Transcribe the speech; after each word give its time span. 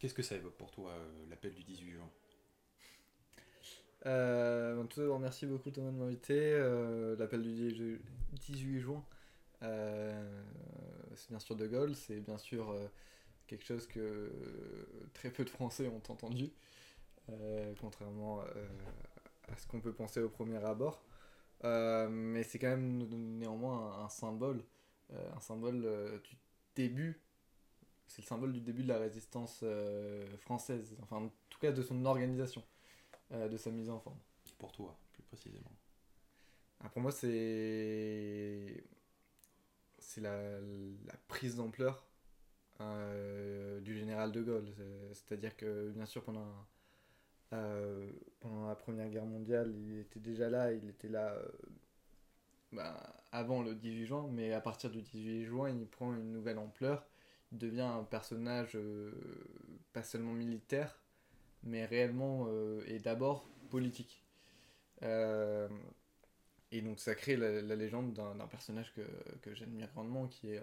Qu'est-ce 0.00 0.14
que 0.14 0.22
ça 0.22 0.34
évoque 0.34 0.56
pour 0.56 0.72
toi, 0.72 0.92
l'appel 1.28 1.54
du 1.54 1.62
18 1.62 1.92
juin? 1.92 2.10
Euh, 4.06 4.82
tout 4.84 4.98
d'abord, 4.98 5.20
merci 5.20 5.46
beaucoup 5.46 5.70
Thomas 5.70 5.92
de 5.92 5.96
m'inviter. 5.96 6.58
L'appel 7.16 7.42
du 7.42 8.00
18 8.32 8.80
juin, 8.80 9.04
c'est 9.60 11.28
bien 11.28 11.38
sûr 11.38 11.54
De 11.54 11.66
Gaulle, 11.68 11.94
c'est 11.94 12.20
bien 12.20 12.38
sûr 12.38 12.74
quelque 13.46 13.64
chose 13.64 13.86
que 13.86 14.32
très 15.14 15.30
peu 15.30 15.44
de 15.44 15.50
Français 15.50 15.86
ont 15.86 16.02
entendu, 16.12 16.50
contrairement 17.80 18.40
à 18.40 19.56
ce 19.56 19.68
qu'on 19.68 19.80
peut 19.80 19.92
penser 19.92 20.20
au 20.20 20.30
premier 20.30 20.64
abord. 20.64 21.04
mais 21.62 22.42
c'est 22.42 22.58
quand 22.58 22.70
même 22.70 23.06
néanmoins 23.38 24.02
un 24.02 24.08
symbole 24.08 24.64
euh, 25.12 25.36
un 25.36 25.40
symbole 25.40 25.82
euh, 25.84 26.18
du 26.20 26.36
début, 26.76 27.20
c'est 28.10 28.22
le 28.22 28.26
symbole 28.26 28.52
du 28.52 28.60
début 28.60 28.82
de 28.82 28.88
la 28.88 28.98
résistance 28.98 29.60
euh, 29.62 30.26
française, 30.38 30.96
enfin 31.02 31.16
en 31.18 31.30
tout 31.48 31.60
cas 31.60 31.70
de 31.70 31.80
son 31.80 32.04
organisation, 32.04 32.62
de 33.30 33.56
sa 33.56 33.70
mise 33.70 33.88
en 33.88 34.00
forme. 34.00 34.18
Pour 34.58 34.72
toi, 34.72 34.98
plus 35.12 35.22
précisément 35.22 35.70
ah, 36.80 36.88
Pour 36.88 37.00
moi, 37.00 37.12
c'est 37.12 38.84
c'est 39.98 40.20
la, 40.20 40.60
la, 41.06 41.16
prise 41.28 41.54
d'ampleur 41.56 42.04
du 43.82 43.96
général 43.96 44.32
de 44.32 44.42
Gaulle. 44.42 44.74
C'est-à-dire 45.12 45.56
que, 45.56 45.90
bien 45.90 46.06
sûr, 46.06 46.24
pendant, 46.24 46.66
pendant 48.40 48.66
la 48.66 48.74
Première 48.74 49.08
Guerre 49.08 49.26
mondiale, 49.26 49.72
il 49.76 50.00
était 50.00 50.20
déjà 50.20 50.50
là, 50.50 50.72
il 50.72 50.88
était 50.88 51.08
là 51.08 51.38
bah, 52.72 53.14
avant 53.32 53.62
le 53.62 53.74
18 53.74 54.06
juin, 54.06 54.28
mais 54.30 54.52
à 54.52 54.60
partir 54.60 54.90
du 54.90 55.02
18 55.02 55.44
juin, 55.44 55.70
il 55.70 55.86
prend 55.86 56.14
une 56.14 56.32
nouvelle 56.32 56.58
ampleur. 56.58 57.04
Devient 57.52 57.80
un 57.80 58.04
personnage 58.04 58.76
euh, 58.76 59.12
pas 59.92 60.02
seulement 60.02 60.32
militaire, 60.32 61.00
mais 61.64 61.84
réellement 61.84 62.46
euh, 62.48 62.82
et 62.86 62.98
d'abord 62.98 63.48
politique. 63.70 64.22
Euh, 65.02 65.68
et 66.70 66.82
donc 66.82 67.00
ça 67.00 67.14
crée 67.14 67.36
la, 67.36 67.74
légende 67.74 68.12
d'un 68.12 68.46
personnage 68.46 68.92
que, 68.94 69.02
que 69.42 69.54
j'admire 69.54 69.90
grandement, 69.92 70.28
qui 70.28 70.50
est 70.50 70.62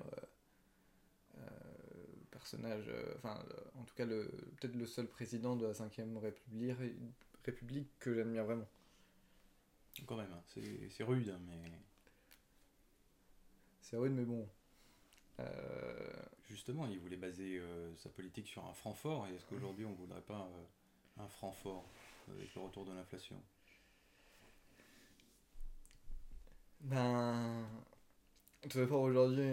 personnage, 2.31 2.90
enfin 3.17 3.38
en 3.75 3.84
tout 3.84 3.95
cas 3.95 4.06
peut-être 4.06 4.75
le 4.75 4.86
seul 4.86 5.08
président 5.08 5.56
de 5.56 5.66
la 5.66 5.73
5ème 5.73 6.17
République, 6.17 6.78
République 7.44 7.90
que 8.00 8.14
j'admire 8.14 8.45
vraiment. 8.45 8.67
Quand 10.06 10.16
même, 10.16 10.31
hein. 10.31 10.44
c'est 10.90 11.03
rude, 11.03 11.30
hein, 11.30 11.40
mais 11.47 11.72
c'est 13.81 13.95
rude, 13.95 14.12
mais 14.12 14.25
bon. 14.25 14.47
Euh, 15.40 15.44
Justement, 16.50 16.88
il 16.88 16.98
voulait 17.00 17.18
baser 17.18 17.60
euh, 17.60 17.94
sa 17.98 18.10
politique 18.10 18.48
sur 18.48 18.66
un 18.66 18.74
franc 18.74 18.94
fort. 18.94 19.28
Et 19.28 19.36
est-ce 19.36 19.46
qu'aujourd'hui, 19.46 19.86
on 19.86 19.92
ne 19.92 19.96
voudrait 19.96 20.22
pas 20.22 20.50
euh, 20.50 21.24
un 21.24 21.28
franc 21.28 21.52
fort 21.52 21.84
avec 22.30 22.56
le 22.56 22.62
retour 22.62 22.86
de 22.86 22.94
l'inflation? 22.94 23.36
Ben. 26.82 27.66
Tout 28.70 28.80
d'abord, 28.80 29.02
aujourd'hui, 29.02 29.46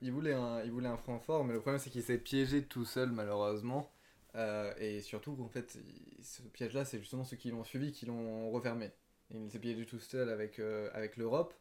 il, 0.00 0.12
voulait 0.12 0.34
un, 0.34 0.62
il 0.62 0.70
voulait 0.70 0.88
un 0.88 0.96
franc 0.96 1.18
fort, 1.18 1.44
mais 1.44 1.54
le 1.54 1.60
problème, 1.60 1.80
c'est 1.80 1.90
qu'il 1.90 2.02
s'est 2.02 2.18
piégé 2.18 2.62
tout 2.62 2.84
seul, 2.84 3.10
malheureusement. 3.10 3.90
et 4.78 5.00
surtout, 5.00 5.36
en 5.40 5.48
fait, 5.48 5.78
ce 6.22 6.42
piège-là, 6.42 6.84
c'est 6.84 6.98
justement 6.98 7.24
ceux 7.24 7.36
qui 7.36 7.50
l'ont 7.50 7.64
suivi 7.64 7.90
qui 7.92 8.06
l'ont 8.06 8.50
refermé. 8.50 8.90
Il 9.34 9.50
s'est 9.50 9.58
piégé 9.58 9.84
tout 9.86 9.98
seul 9.98 10.28
avec, 10.28 10.60
avec 10.94 11.16
l'Europe. 11.16 11.52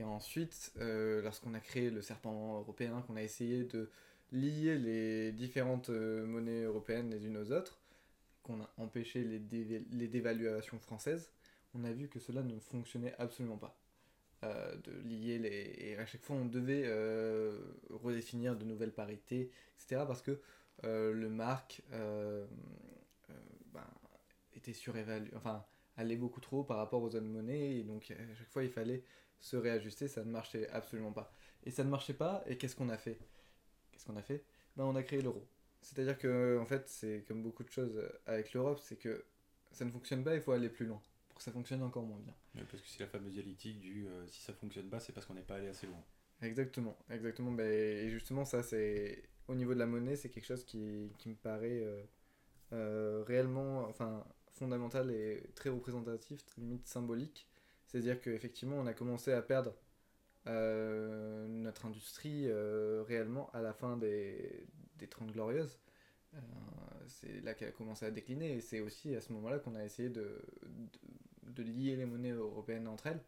Et 0.00 0.04
ensuite, 0.04 0.72
euh, 0.78 1.22
lorsqu'on 1.22 1.54
a 1.54 1.60
créé 1.60 1.90
le 1.90 2.02
serpent 2.02 2.58
européen, 2.58 3.02
qu'on 3.06 3.16
a 3.16 3.22
essayé 3.22 3.64
de 3.64 3.90
lier 4.30 4.78
les 4.78 5.32
différentes 5.32 5.90
euh, 5.90 6.24
monnaies 6.26 6.62
européennes 6.62 7.10
les 7.10 7.26
unes 7.26 7.36
aux 7.36 7.50
autres, 7.50 7.80
qu'on 8.42 8.60
a 8.60 8.70
empêché 8.76 9.24
les, 9.24 10.08
dévaluations 10.08 10.78
françaises, 10.78 11.32
on 11.74 11.84
a 11.84 11.92
vu 11.92 12.08
que 12.08 12.18
cela 12.18 12.42
ne 12.42 12.58
fonctionnait 12.58 13.14
absolument 13.18 13.58
pas. 13.58 13.76
Euh, 14.44 14.76
de 14.76 14.92
lier 15.08 15.38
les... 15.38 15.74
Et 15.78 15.98
à 15.98 16.06
chaque 16.06 16.22
fois, 16.22 16.36
on 16.36 16.44
devait 16.44 16.88
redéfinir 17.90 18.56
de 18.56 18.64
nouvelles 18.64 18.92
parités, 18.92 19.50
etc. 19.76 20.04
Parce 20.06 20.22
que 20.22 20.40
le 20.84 21.28
marque 21.28 21.82
ben, 21.90 23.84
était 24.54 24.72
surévalué, 24.72 25.30
enfin, 25.34 25.64
allait 25.98 26.16
beaucoup 26.16 26.40
trop 26.40 26.64
par 26.64 26.78
rapport 26.78 27.02
aux 27.02 27.08
autres 27.08 27.20
monnaies, 27.20 27.78
et 27.78 27.82
donc 27.84 28.10
à 28.10 28.34
chaque 28.34 28.48
fois, 28.48 28.64
il 28.64 28.70
fallait 28.70 29.04
se 29.40 29.56
réajuster, 29.56 30.08
ça 30.08 30.24
ne 30.24 30.30
marchait 30.30 30.68
absolument 30.70 31.12
pas. 31.12 31.30
Et 31.64 31.70
ça 31.70 31.84
ne 31.84 31.90
marchait 31.90 32.14
pas, 32.14 32.42
et 32.46 32.56
qu'est-ce 32.56 32.74
qu'on 32.74 32.88
a 32.88 32.96
fait? 32.96 33.18
Qu'est-ce 33.92 34.06
qu'on 34.06 34.16
a 34.16 34.22
fait? 34.22 34.44
Ben, 34.76 34.84
On 34.84 34.96
a 34.96 35.02
créé 35.02 35.20
l'euro. 35.20 35.46
C'est-à-dire 35.82 36.18
que, 36.18 36.58
en 36.60 36.64
fait, 36.66 36.88
c'est 36.88 37.24
comme 37.28 37.42
beaucoup 37.42 37.62
de 37.64 37.70
choses 37.70 38.00
avec 38.26 38.52
l'Europe, 38.52 38.80
c'est 38.82 38.96
que 38.96 39.24
ça 39.72 39.84
ne 39.84 39.90
fonctionne 39.90 40.24
pas, 40.24 40.34
il 40.34 40.40
faut 40.40 40.52
aller 40.52 40.68
plus 40.70 40.86
loin 40.86 41.00
pour 41.28 41.38
que 41.38 41.44
ça 41.44 41.52
fonctionne 41.52 41.82
encore 41.82 42.02
moins 42.02 42.18
bien. 42.18 42.34
parce 42.70 42.82
que 42.82 42.88
c'est 42.88 43.00
la 43.00 43.06
fameuse 43.06 43.34
dialectique 43.34 43.78
du 43.80 44.06
euh, 44.08 44.26
si 44.26 44.40
ça 44.40 44.52
fonctionne 44.54 44.88
pas, 44.88 44.98
c'est 44.98 45.12
parce 45.12 45.26
qu'on 45.26 45.34
n'est 45.34 45.42
pas 45.42 45.56
allé 45.56 45.68
assez 45.68 45.86
loin. 45.86 46.02
Exactement, 46.42 46.96
exactement. 47.10 47.52
Ben, 47.52 47.66
et 47.66 48.10
justement, 48.10 48.44
ça, 48.44 48.62
c'est 48.62 49.22
au 49.48 49.54
niveau 49.54 49.74
de 49.74 49.78
la 49.78 49.86
monnaie, 49.86 50.16
c'est 50.16 50.30
quelque 50.30 50.46
chose 50.46 50.64
qui, 50.64 51.12
qui 51.18 51.28
me 51.28 51.34
paraît 51.34 51.80
euh, 51.82 52.02
euh, 52.72 53.24
réellement, 53.26 53.84
enfin, 53.88 54.24
fondamental 54.58 55.10
et 55.10 55.42
très 55.54 55.70
représentatif, 55.70 56.44
limite 56.58 56.86
symbolique 56.86 57.48
c'est-à-dire 57.88 58.20
qu'effectivement, 58.20 58.76
on 58.76 58.86
a 58.86 58.92
commencé 58.92 59.32
à 59.32 59.40
perdre 59.40 59.74
euh, 60.46 61.46
notre 61.48 61.86
industrie 61.86 62.44
euh, 62.46 63.02
réellement 63.08 63.50
à 63.54 63.62
la 63.62 63.72
fin 63.72 63.96
des, 63.96 64.66
des 64.98 65.08
30 65.08 65.32
Glorieuses. 65.32 65.78
Euh, 66.34 66.38
c'est 67.06 67.40
là 67.40 67.54
qu'elle 67.54 67.68
a 67.68 67.72
commencé 67.72 68.04
à 68.04 68.10
décliner 68.10 68.52
et 68.52 68.60
c'est 68.60 68.80
aussi 68.80 69.16
à 69.16 69.22
ce 69.22 69.32
moment-là 69.32 69.58
qu'on 69.58 69.74
a 69.74 69.82
essayé 69.82 70.10
de, 70.10 70.38
de, 71.44 71.62
lier 71.62 71.96
les 71.96 72.04
monnaies 72.04 72.32
européennes 72.32 72.86
entre 72.88 73.06
elles. 73.06 73.22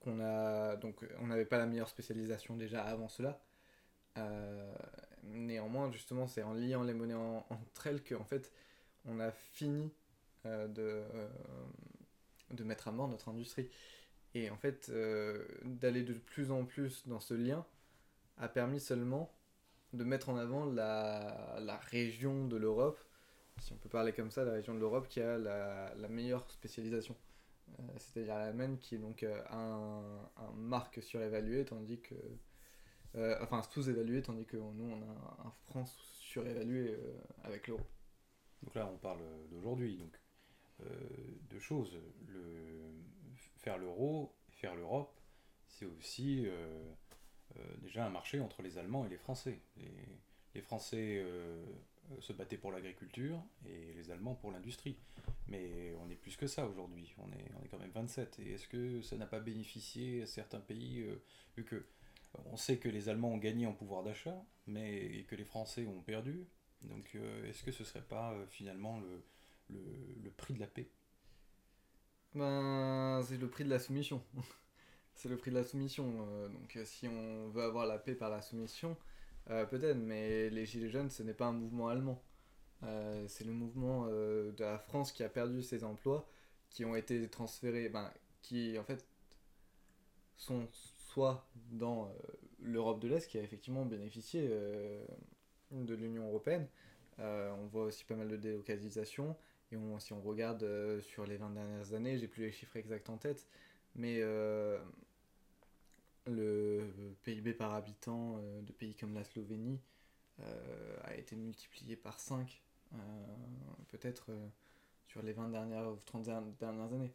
Qu'on 0.00 0.20
a, 0.20 0.76
donc 0.76 1.02
on 1.20 1.28
n'avait 1.28 1.46
pas 1.46 1.56
la 1.56 1.66
meilleure 1.66 1.88
spécialisation 1.88 2.56
déjà 2.56 2.84
avant 2.84 3.08
cela. 3.08 3.40
néanmoins, 5.22 5.90
justement, 5.90 6.26
c'est 6.26 6.42
en 6.42 6.52
liant 6.52 6.82
les 6.82 6.92
monnaies 6.92 7.14
entre 7.14 7.86
elles 7.86 8.02
qu'en 8.04 8.24
fait 8.24 8.52
on 9.06 9.20
a 9.20 9.30
fini 9.30 9.92
de 10.44 11.02
de 12.52 12.64
mettre 12.64 12.88
à 12.88 12.92
mort 12.92 13.08
notre 13.08 13.28
industrie. 13.28 13.68
Et 14.34 14.50
en 14.50 14.56
fait, 14.56 14.88
euh, 14.90 15.44
d'aller 15.64 16.02
de 16.02 16.14
plus 16.14 16.50
en 16.50 16.64
plus 16.64 17.06
dans 17.06 17.20
ce 17.20 17.34
lien 17.34 17.66
a 18.38 18.48
permis 18.48 18.80
seulement 18.80 19.30
de 19.92 20.04
mettre 20.04 20.30
en 20.30 20.36
avant 20.36 20.64
la, 20.64 21.80
région 21.90 22.46
de 22.46 22.56
l'Europe, 22.56 22.98
si 23.60 23.72
on 23.72 23.76
peut 23.76 23.90
parler 23.90 24.12
comme 24.12 24.30
ça, 24.30 24.44
la 24.44 24.52
région 24.52 24.74
de 24.74 24.78
l'Europe 24.78 25.06
qui 25.06 25.20
a 25.20 25.36
la, 25.36 26.08
meilleure 26.08 26.50
spécialisation. 26.50 27.14
Euh, 27.78 27.82
c'est-à-dire 27.98 28.34
l'Allemagne 28.34 28.76
qui 28.78 28.96
est 28.96 28.98
donc 28.98 29.22
euh, 29.22 29.42
un, 29.50 30.30
un 30.36 30.52
marque 30.52 31.02
surévalué, 31.02 31.64
tandis 31.64 32.00
que. 32.00 32.14
enfin, 33.42 33.62
sous-évalué, 33.62 34.22
tandis 34.22 34.46
que 34.46 34.56
nous, 34.56 34.90
on 34.90 35.02
a 35.02 35.46
un 35.46 35.52
franc 35.66 35.84
surévalué 36.20 36.98
avec 37.44 37.68
l'euro. 37.68 37.84
Donc 38.62 38.74
là, 38.74 38.88
on 38.92 38.96
parle 38.98 39.20
d'aujourd'hui. 39.50 39.96
Donc 39.96 40.16
euh, 40.80 40.86
deux 41.50 41.60
choses. 41.60 41.98
Le, 42.28 42.40
faire 43.58 43.78
l'euro, 43.78 44.34
faire 44.50 44.74
l'Europe, 44.74 45.20
c'est 45.68 45.86
aussi 45.86 46.46
euh, 46.46 46.92
euh, 47.56 47.76
déjà 47.82 48.04
un 48.04 48.10
marché 48.10 48.40
entre 48.40 48.62
les 48.62 48.78
Allemands 48.78 49.06
et 49.06 49.08
les 49.08 49.18
Français. 49.18 49.60
Les, 50.54 50.60
Français 50.60 51.24
se 52.20 52.32
battaient 52.34 52.58
pour 52.58 52.72
l'agriculture 52.72 53.42
et 53.66 53.94
les 53.94 54.10
Allemands 54.10 54.34
pour 54.34 54.50
l'industrie. 54.52 54.98
Mais 55.48 55.94
on 56.04 56.10
est 56.10 56.14
plus 56.14 56.36
que 56.36 56.46
ça 56.46 56.66
aujourd'hui, 56.66 57.14
on 57.18 57.32
est, 57.32 57.50
on 57.58 57.64
est 57.64 57.68
quand 57.68 57.78
même 57.78 57.90
27. 57.90 58.38
Et 58.40 58.52
est-ce 58.52 58.68
que 58.68 59.00
ça 59.00 59.16
n'a 59.16 59.26
pas 59.26 59.40
bénéficié 59.40 60.22
à 60.22 60.26
certains 60.26 60.60
pays, 60.60 61.06
vu 61.56 61.64
que 61.64 61.86
on 62.46 62.56
sait 62.56 62.76
que 62.76 62.88
les 62.88 63.08
Allemands 63.08 63.32
ont 63.32 63.38
gagné 63.38 63.66
en 63.66 63.72
pouvoir 63.72 64.02
d'achat, 64.02 64.44
mais 64.66 65.24
que 65.28 65.34
les 65.34 65.44
Français 65.44 65.86
ont 65.86 66.02
perdu 66.02 66.46
Donc 66.84 67.16
est-ce 67.46 67.62
que 67.62 67.72
ce 67.72 67.84
serait 67.84 68.02
pas 68.02 68.34
finalement 68.48 69.00
le, 69.70 70.30
prix 70.36 70.54
de 70.54 70.60
la 70.60 70.66
paix? 70.66 70.88
Ben, 72.34 73.22
c'est 73.26 73.36
le 73.36 73.48
prix 73.48 73.64
de 73.64 73.70
la 73.70 73.78
soumission. 73.78 74.22
c'est 75.14 75.28
le 75.28 75.36
prix 75.36 75.50
de 75.50 75.56
la 75.56 75.64
soumission. 75.64 76.26
Euh, 76.28 76.48
donc, 76.48 76.76
euh, 76.76 76.84
si 76.84 77.08
on 77.08 77.48
veut 77.50 77.62
avoir 77.62 77.86
la 77.86 77.98
paix 77.98 78.14
par 78.14 78.30
la 78.30 78.42
soumission, 78.42 78.96
euh, 79.50 79.66
peut-être, 79.66 79.96
mais 79.96 80.50
les 80.50 80.66
Gilets 80.66 80.90
jaunes, 80.90 81.10
ce 81.10 81.22
n'est 81.22 81.34
pas 81.34 81.46
un 81.46 81.52
mouvement 81.52 81.88
allemand. 81.88 82.22
c'est 83.28 83.44
le 83.44 83.52
mouvement 83.52 84.06
de 84.06 84.54
la 84.58 84.78
France 84.78 85.12
qui 85.12 85.22
a 85.22 85.28
perdu 85.28 85.62
ses 85.62 85.84
emplois, 85.84 86.28
qui 86.70 86.84
ont 86.84 86.96
été 86.96 87.28
transférés, 87.28 87.88
ben, 87.88 88.10
qui 88.42 88.78
en 88.78 88.84
fait 88.84 89.06
sont 90.36 90.68
soit 90.72 91.46
dans 91.70 92.12
l'Europe 92.60 93.00
de 93.00 93.08
l'Est, 93.08 93.28
qui 93.28 93.38
a 93.38 93.42
effectivement 93.42 93.84
bénéficié 93.86 94.50
de 95.72 95.94
l'Union 95.94 96.28
européenne. 96.28 96.66
on 97.18 97.66
voit 97.70 97.84
aussi 97.84 98.04
pas 98.04 98.14
mal 98.14 98.28
de 98.28 98.36
délocalisation. 98.36 99.36
Et 99.72 99.76
si 100.00 100.12
on 100.12 100.20
regarde 100.20 100.62
euh, 100.64 101.00
sur 101.00 101.24
les 101.24 101.38
20 101.38 101.50
dernières 101.50 101.94
années, 101.94 102.18
j'ai 102.18 102.28
plus 102.28 102.42
les 102.42 102.52
chiffres 102.52 102.76
exacts 102.76 103.08
en 103.08 103.16
tête, 103.16 103.46
mais 103.94 104.18
euh, 104.20 104.78
le 106.26 106.86
PIB 107.22 107.54
par 107.54 107.72
habitant 107.72 108.36
euh, 108.36 108.60
de 108.60 108.72
pays 108.72 108.94
comme 108.94 109.14
la 109.14 109.24
Slovénie 109.24 109.80
a, 111.04 111.14
été 111.14 111.36
multiplié 111.36 111.94
par 111.94 112.18
5, 112.18 112.60
peut-être 113.88 114.32
sur 115.06 115.22
les 115.22 115.32
20 115.32 115.50
dernières 115.50 115.88
ou 115.88 115.96
30 116.04 116.56
dernières 116.58 116.92
années, 116.92 117.12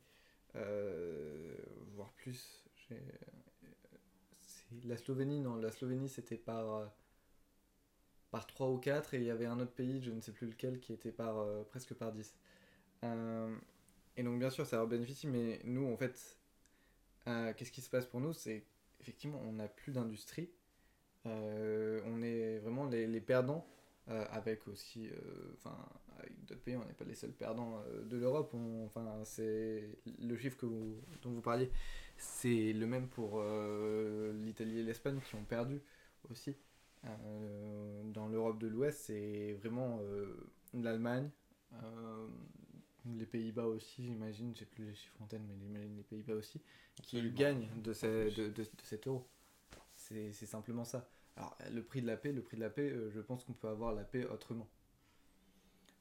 voire 1.93 2.13
plus. 2.13 2.63
La 4.85 4.95
Slovénie, 4.95 5.41
non, 5.41 5.57
la 5.57 5.71
Slovénie 5.71 6.07
c'était 6.07 6.37
par 6.37 6.89
par 8.37 8.45
3 8.45 8.69
ou 8.69 8.77
4 8.77 9.15
et 9.15 9.17
il 9.17 9.23
y 9.23 9.31
avait 9.31 9.47
un 9.47 9.59
autre 9.59 9.71
pays, 9.71 9.99
je 10.03 10.11
ne 10.11 10.21
sais 10.21 10.31
plus 10.31 10.47
lequel, 10.47 10.79
qui 10.79 10.93
était 10.93 11.11
par 11.11 11.45
presque 11.65 11.93
par 11.95 12.11
10. 12.11 12.35
et 13.03 14.23
donc 14.23 14.39
bien 14.39 14.49
sûr 14.51 14.65
ça 14.67 14.77
leur 14.77 14.87
bénéficie, 14.87 15.27
mais 15.27 15.59
nous 15.63 15.91
en 15.91 15.97
fait, 15.97 16.37
qu'est-ce 17.25 17.71
qui 17.71 17.81
se 17.81 17.89
passe 17.89 18.05
pour 18.05 18.21
nous 18.21 18.33
C'est 18.33 18.63
effectivement 19.01 19.41
on 19.43 19.53
n'a 19.53 19.67
plus 19.67 19.91
d'industrie, 19.91 20.49
euh, 21.25 22.01
on 22.05 22.21
est 22.21 22.59
vraiment 22.59 22.85
les, 22.85 23.21
perdants, 23.21 23.65
euh, 24.09 24.25
avec 24.29 24.67
aussi, 24.67 25.07
euh, 25.07 25.53
enfin, 25.55 25.75
avec 26.19 26.45
d'autres 26.45 26.61
pays, 26.61 26.75
on 26.75 26.85
n'est 26.85 26.93
pas 26.93 27.05
les 27.05 27.15
seuls 27.15 27.33
perdants 27.33 27.81
de 28.05 28.17
l'Europe. 28.17 28.53
Enfin, 28.85 29.19
c'est 29.23 29.83
le 30.19 30.37
chiffre 30.37 30.57
que 30.57 30.65
vous, 30.65 30.95
dont 31.21 31.31
vous 31.31 31.41
parliez, 31.41 31.71
c'est 32.17 32.73
le 32.73 32.85
même 32.85 33.07
pour 33.07 33.41
l'Italie 34.33 34.79
et 34.79 34.83
l'Espagne 34.83 35.19
qui 35.27 35.35
ont 35.35 35.43
perdu 35.43 35.81
aussi. 36.29 36.55
Dans 37.03 38.27
l'Europe 38.27 38.59
de 38.59 38.67
l'Ouest, 38.67 39.01
c'est 39.05 39.53
vraiment 39.53 39.99
l'Allemagne, 40.73 41.29
les 43.15 43.25
Pays-Bas 43.25 43.65
aussi, 43.65 44.05
j'imagine, 44.05 44.55
j'ai 44.55 44.65
plus 44.65 44.85
les 44.85 44.95
chiffres 44.95 45.21
en 45.21 45.27
tête, 45.27 45.41
mais 45.47 45.55
j'imagine 45.57 45.95
les 45.95 46.03
Pays-Bas 46.03 46.33
aussi, 46.33 46.61
qui 47.03 47.31
gagnent 47.31 47.69
de, 47.81 47.93
ces, 47.93 48.31
de, 48.31 48.49
de, 48.49 48.63
de, 48.63 48.67
cet 48.83 49.07
euro. 49.07 49.27
C'est 49.95 50.31
simplement 50.33 50.83
ça. 50.83 51.09
Alors, 51.35 51.55
le 51.71 51.83
prix 51.83 52.01
de 52.01 52.07
la 52.07 52.17
paix, 52.17 52.31
le 52.31 52.41
prix 52.41 52.57
de 52.57 52.61
la 52.61 52.69
paix, 52.69 52.89
euh, 52.89 53.11
je 53.11 53.19
pense 53.19 53.43
qu'on 53.43 53.53
peut 53.53 53.67
avoir 53.67 53.93
la 53.93 54.03
paix 54.03 54.25
autrement. 54.25 54.67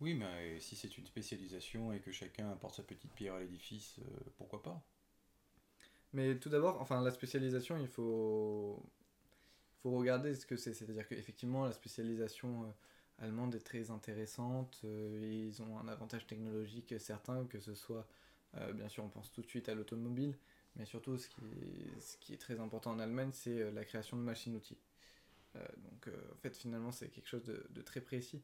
Oui, 0.00 0.14
mais 0.14 0.58
si 0.60 0.76
c'est 0.76 0.96
une 0.99 1.06
spécialisation 1.06 1.92
et 1.92 2.00
que 2.00 2.10
chacun 2.10 2.50
apporte 2.50 2.76
sa 2.76 2.82
petite 2.82 3.12
pierre 3.12 3.34
à 3.34 3.40
l'édifice, 3.40 3.99
euh, 3.99 4.31
pourquoi 4.37 4.62
pas? 4.62 4.82
Mais 6.12 6.38
tout 6.38 6.49
d'abord, 6.49 6.81
enfin, 6.81 7.02
la 7.02 7.10
spécialisation, 7.10 7.78
il 7.78 7.88
faut, 7.88 8.82
regarder 9.94 10.34
ce 10.34 10.46
que 10.46 10.56
c'est. 10.56 10.74
C'est-à-dire 10.74 11.06
qu'effectivement, 11.08 11.64
la 11.64 11.72
spécialisation 11.72 12.64
euh, 12.64 13.24
allemande 13.24 13.54
est 13.54 13.64
très 13.64 13.90
intéressante. 13.90 14.80
ils 14.84 15.62
ont 15.62 15.78
un 15.78 15.88
avantage 15.88 16.26
technologique 16.26 16.94
certain, 16.98 17.46
que 17.46 17.60
ce 17.60 17.74
soit, 17.74 18.06
bien 18.74 18.88
sûr, 18.88 19.04
on 19.04 19.08
pense 19.08 19.32
tout 19.32 19.40
de 19.40 19.46
suite 19.46 19.68
à 19.68 19.74
l'automobile, 19.74 20.36
mais 20.76 20.84
surtout, 20.84 21.16
ce 21.16 21.28
qui, 22.20 22.34
est, 22.34 22.36
très 22.36 22.60
important 22.60 22.90
en 22.90 22.98
Allemagne, 22.98 23.30
c'est 23.32 23.70
la 23.70 23.84
création 23.84 24.18
de 24.18 24.22
machines-outils. 24.22 24.78
Euh, 25.56 25.66
donc 25.90 26.08
euh, 26.08 26.32
en 26.32 26.36
fait 26.36 26.56
finalement 26.56 26.92
c'est 26.92 27.08
quelque 27.08 27.28
chose 27.28 27.44
de, 27.44 27.82
très 27.82 28.00
précis. 28.00 28.42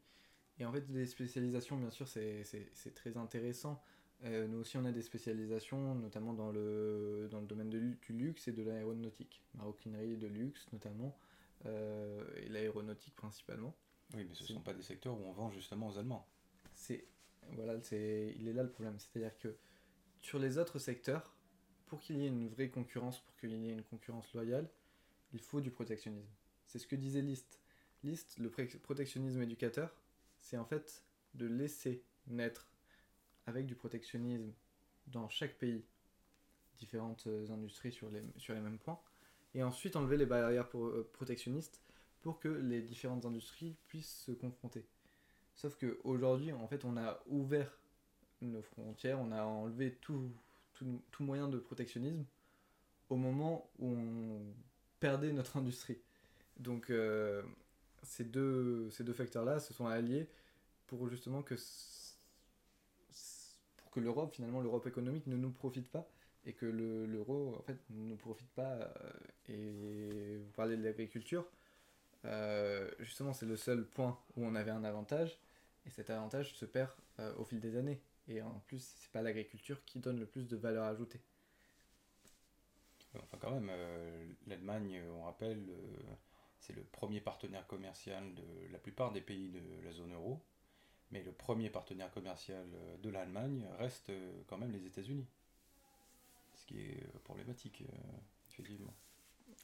Et 0.58 0.64
en 0.64 0.72
fait 0.72 0.90
des 0.90 1.06
spécialisations 1.06 1.76
bien 1.76 1.90
sûr 1.90 2.08
c'est 2.08 2.94
très 2.94 3.16
intéressant. 3.16 3.82
Euh, 4.24 4.46
nous 4.46 4.58
aussi 4.58 4.76
on 4.76 4.84
a 4.84 4.92
des 4.92 5.02
spécialisations 5.02 5.94
notamment 5.96 6.32
dans 6.32 6.52
le, 6.52 7.28
dans 7.30 7.40
le 7.40 7.46
domaine 7.46 7.70
du 7.70 7.98
luxe 8.10 8.48
et 8.48 8.52
de 8.52 8.62
l'aéronautique. 8.62 9.42
Maroquinerie 9.54 10.16
de 10.16 10.28
luxe 10.28 10.66
notamment 10.72 11.16
et 11.64 12.48
l'aéronautique 12.48 13.14
principalement. 13.14 13.72
Oui, 14.14 14.26
mais 14.28 14.34
ce 14.34 14.42
ne 14.42 14.48
sont 14.48 14.60
pas 14.60 14.74
des 14.74 14.82
secteurs 14.82 15.14
où 15.14 15.24
on 15.24 15.32
vend 15.32 15.50
justement 15.52 15.88
aux 15.88 15.96
Allemands. 15.98 16.26
C'est 16.74 17.06
voilà, 17.52 17.80
c'est 17.80 18.34
il 18.38 18.48
est 18.48 18.52
là 18.52 18.62
le 18.62 18.70
problème, 18.70 18.98
c'est-à-dire 18.98 19.36
que 19.38 19.56
sur 20.20 20.38
les 20.38 20.58
autres 20.58 20.78
secteurs, 20.78 21.34
pour 21.86 22.00
qu'il 22.00 22.19
y 22.19 22.24
ait 22.24 22.28
une 22.28 22.48
vraie 22.48 22.70
concurrence, 22.70 23.20
pour 23.20 23.36
qu'il 23.36 23.50
y 23.50 23.69
ait 23.69 23.72
une 23.72 23.82
concurrence 23.82 24.32
loyale, 24.34 24.69
il 25.32 25.40
faut 25.40 25.60
du 25.60 25.70
protectionnisme. 25.70 26.30
C'est 26.66 26.78
ce 26.78 26.86
que 26.86 26.96
disait 26.96 27.22
List. 27.22 27.60
List, 28.02 28.38
le 28.38 28.50
protectionnisme 28.50 29.42
éducateur, 29.42 29.94
c'est 30.40 30.56
en 30.56 30.64
fait 30.64 31.04
de 31.34 31.46
laisser 31.46 32.02
naître 32.26 32.71
avec 33.46 33.66
du 33.66 33.74
protectionnisme 33.74 34.52
dans 35.08 35.28
chaque 35.28 35.58
pays 35.58 35.84
différentes 36.78 37.26
euh, 37.26 37.50
industries 37.50 37.92
sur 37.92 38.10
les, 38.10 38.22
sur 38.36 38.54
les 38.54 38.60
mêmes 38.60 38.78
points, 38.78 39.00
et 39.54 39.62
ensuite 39.62 39.96
enlever 39.96 40.16
les 40.16 40.26
barrières 40.26 40.68
euh, 40.74 41.08
protectionnistes 41.12 41.80
pour 42.22 42.38
que 42.38 42.48
les 42.48 42.82
différentes 42.82 43.24
industries 43.24 43.76
puissent 43.88 44.22
se 44.26 44.32
confronter. 44.32 44.84
Sauf 45.54 45.76
qu'aujourd'hui, 45.76 46.52
en 46.52 46.66
fait, 46.66 46.84
on 46.84 46.96
a 46.96 47.22
ouvert 47.26 47.78
nos 48.40 48.62
frontières, 48.62 49.20
on 49.20 49.32
a 49.32 49.42
enlevé 49.42 49.92
tout, 50.00 50.30
tout, 50.74 51.22
moyen 51.22 51.48
de 51.48 51.58
protectionnisme 51.58 52.24
au 53.08 53.16
moment 53.16 53.70
où 53.78 53.88
on 53.88 54.40
perdait 54.98 55.32
notre 55.32 55.56
industrie. 55.56 55.98
Donc 56.58 56.90
euh, 56.90 57.42
ces 58.02 58.24
deux, 58.24 58.90
ces 58.90 59.04
deux 59.04 59.12
facteurs-là 59.12 59.60
se 59.60 59.72
sont 59.72 59.86
alliés 59.86 60.28
pour 60.86 61.08
justement 61.08 61.42
que, 61.42 61.56
que 63.92 64.00
l'Europe, 64.00 64.34
finalement 64.34 64.60
l'Europe 64.60 64.86
économique, 64.86 65.26
ne 65.26 65.36
nous 65.36 65.50
profite 65.50 65.88
pas 65.88 66.08
et 66.44 66.54
que 66.54 66.66
l'euro 66.66 67.54
en 67.56 67.62
fait 67.62 67.78
ne 67.90 68.04
nous 68.04 68.16
profite 68.16 68.50
pas. 68.50 68.72
Euh, 68.72 68.88
et 69.48 70.38
vous 70.38 70.50
parlez 70.52 70.76
de 70.76 70.82
l'agriculture, 70.82 71.46
euh, 72.24 72.90
justement 72.98 73.32
c'est 73.32 73.46
le 73.46 73.56
seul 73.56 73.84
point 73.86 74.18
où 74.36 74.44
on 74.44 74.54
avait 74.54 74.70
un 74.70 74.84
avantage 74.84 75.38
et 75.86 75.90
cet 75.90 76.10
avantage 76.10 76.54
se 76.54 76.64
perd 76.64 76.90
au 77.36 77.44
fil 77.44 77.60
des 77.60 77.76
années. 77.76 78.00
Et 78.28 78.40
en 78.40 78.60
plus, 78.66 78.82
c'est 78.96 79.10
pas 79.10 79.20
l'agriculture 79.20 79.84
qui 79.84 79.98
donne 79.98 80.18
le 80.18 80.26
plus 80.26 80.46
de 80.46 80.56
valeur 80.56 80.84
ajoutée. 80.84 81.20
Enfin, 83.16 83.36
quand 83.40 83.50
même, 83.50 83.70
l'Allemagne, 84.46 85.02
on 85.12 85.24
rappelle, 85.24 85.60
c'est 86.60 86.74
le 86.74 86.82
premier 86.82 87.20
partenaire 87.20 87.66
commercial 87.66 88.32
de 88.34 88.72
la 88.72 88.78
plupart 88.78 89.12
des 89.12 89.20
pays 89.20 89.48
de 89.48 89.60
la 89.84 89.92
zone 89.92 90.14
euro, 90.14 90.40
mais 91.12 91.22
le 91.22 91.30
premier 91.30 91.70
partenaire 91.70 92.10
commercial 92.10 92.66
euh, 92.74 92.96
de 92.96 93.10
l'Allemagne 93.10 93.66
reste 93.78 94.10
euh, 94.10 94.42
quand 94.46 94.58
même 94.58 94.72
les 94.72 94.86
États-Unis. 94.86 95.26
Ce 96.54 96.64
qui 96.66 96.80
est 96.80 97.04
euh, 97.04 97.18
problématique, 97.22 97.84
effectivement. 98.50 98.94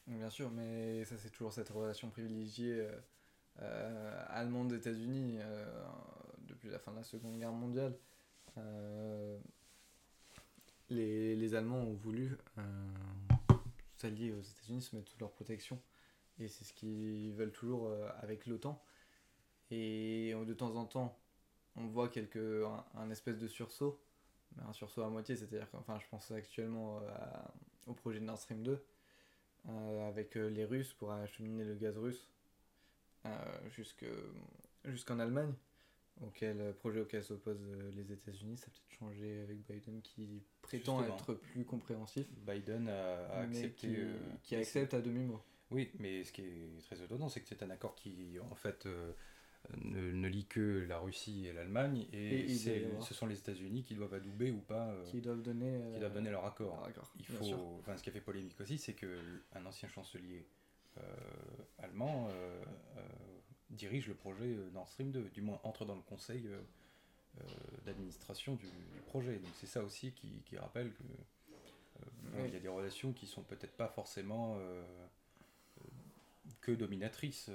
Bien 0.07 0.31
sûr, 0.31 0.51
mais 0.51 1.05
ça 1.05 1.17
c'est 1.19 1.31
toujours 1.31 1.53
cette 1.53 1.69
relation 1.71 2.11
privilégiée 2.11 2.87
allemande-États-Unis 4.29 5.39
depuis 6.47 6.71
la 6.71 6.79
fin 6.79 6.93
de 6.93 6.99
la 6.99 7.03
Seconde 7.03 7.39
Guerre 7.39 7.53
mondiale. 7.53 7.95
Les, 10.89 11.55
Allemands 11.55 11.81
ont 11.81 11.95
voulu 11.95 12.39
s'allier 13.97 14.33
aux 14.33 14.41
États-Unis, 14.41 14.81
se 14.81 14.97
mettre 14.97 15.11
sous 15.11 15.19
leur 15.19 15.33
protection 15.33 15.81
et 16.39 16.49
c'est 16.49 16.65
ce 16.65 16.73
qu'ils 16.73 17.33
veulent 17.33 17.53
toujours 17.53 17.93
avec 18.21 18.47
l'OTAN. 18.47 18.83
Et 19.71 20.33
de 20.47 20.55
temps 20.55 20.75
en 20.77 20.87
temps, 20.87 21.18
on 21.79 21.87
voit 21.87 22.09
quelque, 22.09 22.65
un, 22.95 23.11
espèce 23.11 23.39
de 23.39 23.49
sursaut, 23.49 24.01
mais 24.57 24.63
un 24.65 24.73
sursaut 24.73 25.03
à 25.03 25.09
moitié, 25.09 25.37
c'est-à-dire 25.37 25.67
enfin, 25.75 25.99
je 26.01 26.07
pense 26.11 26.31
actuellement 26.31 27.01
euh, 27.01 27.09
au 27.87 27.95
projet 27.95 28.21
de 28.21 28.25
Nord 28.25 28.39
Stream 28.39 28.63
2, 28.63 28.85
euh, 29.69 30.09
avec 30.09 30.35
les 30.35 30.65
Russes 30.65 30.93
pour 30.95 31.13
acheminer 31.13 31.65
le 31.65 31.75
gaz 31.75 31.97
russe 31.97 32.29
jusqu'en 34.85 35.19
Allemagne, 35.19 35.53
auquel 36.23 36.75
projet 36.79 37.01
auquel 37.01 37.23
s'opposent 37.23 37.61
les 37.93 38.13
États-Unis. 38.13 38.57
Ça 38.57 38.67
a 38.67 38.71
peut-être 38.71 38.99
changé 38.99 39.41
avec 39.43 39.59
Biden 39.69 40.01
qui 40.01 40.43
prétend 40.63 41.05
être 41.05 41.35
plus 41.35 41.65
compréhensif. 41.65 42.27
Biden 42.47 42.89
a, 42.89 43.41
accepté. 43.41 44.07
qui 44.43 44.57
accepte 44.57 44.95
à 44.95 45.01
demi-mot. 45.01 45.43
Oui, 45.71 45.91
mais 45.99 46.25
ce 46.25 46.33
qui 46.33 46.43
est 46.43 46.81
très 46.87 47.03
étonnant, 47.03 47.29
c'est 47.29 47.43
que 47.43 47.49
c'est 47.49 47.63
un 47.63 47.69
accord 47.69 47.95
qui, 47.95 48.39
en 48.41 48.55
fait, 48.55 48.89
euh, 49.67 50.13
ne, 50.13 50.29
lit 50.29 50.47
que 50.47 50.85
la 50.89 50.99
Russie 50.99 51.47
et 51.47 51.53
l'Allemagne, 51.53 52.07
et, 52.13 52.49
ce 52.49 53.15
sont 53.15 53.27
les 53.27 53.39
États-Unis 53.39 53.83
qui 53.85 53.95
doivent 53.95 54.15
adouber 54.15 54.51
ou 54.51 54.61
pas. 54.61 54.89
Euh, 54.89 55.05
qui 55.05 55.21
doivent 55.21 55.43
donner. 55.43 55.81
qui 55.93 56.01
doivent 56.01 56.15
donner 56.15 56.31
leur 56.31 56.45
accord. 56.45 56.89
Il 57.19 57.25
faut, 57.27 57.79
enfin, 57.81 57.97
ce 57.97 58.03
qui 58.03 58.09
a 58.09 58.13
fait 58.13 58.21
polémique 58.21 58.61
aussi, 58.61 58.79
c'est 58.79 58.95
qu'un 58.95 59.67
ancien 59.67 59.89
chancelier 59.89 60.47
euh, 60.99 61.03
allemand 61.79 62.31
dirige 63.71 64.09
le 64.09 64.15
projet 64.15 64.57
Nord 64.73 64.89
Stream 64.89 65.11
2, 65.11 65.29
du 65.29 65.43
moins 65.43 65.61
entre 65.63 65.85
dans 65.85 65.95
le 65.95 66.03
conseil 66.03 66.49
d'administration 67.85 68.55
du, 68.55 68.67
projet. 69.07 69.39
Donc 69.39 69.51
c'est 69.55 69.67
ça 69.67 69.83
aussi 69.83 70.13
qui, 70.13 70.43
qui 70.45 70.57
rappelle 70.57 70.93
que. 70.93 71.03
Il 72.47 72.55
y 72.55 72.57
a 72.57 72.61
des 72.61 72.69
relations 72.69 73.13
qui 73.13 73.27
sont 73.27 73.43
peut-être 73.43 73.77
pas 73.77 73.89
forcément 73.89 74.57
que 76.61 76.71
dominatrice 76.73 77.51